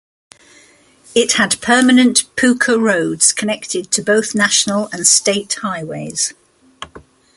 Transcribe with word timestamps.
It 1.13 1.33
had 1.33 1.61
permanent 1.61 2.23
pucca 2.35 2.79
roads 2.79 3.31
connected 3.31 3.91
to 3.91 4.01
both 4.01 4.33
national 4.33 4.89
and 4.91 5.05
state 5.05 5.53
highways. 5.61 6.33